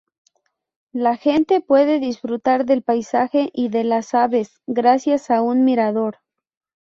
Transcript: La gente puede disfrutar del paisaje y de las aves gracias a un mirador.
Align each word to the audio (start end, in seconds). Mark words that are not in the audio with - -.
La 0.93 1.15
gente 1.15 1.61
puede 1.61 1.99
disfrutar 1.99 2.65
del 2.65 2.81
paisaje 2.81 3.51
y 3.53 3.69
de 3.69 3.83
las 3.83 4.15
aves 4.15 4.59
gracias 4.65 5.29
a 5.29 5.43
un 5.43 5.63
mirador. 5.63 6.17